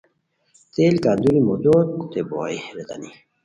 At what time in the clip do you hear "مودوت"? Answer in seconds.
1.47-1.89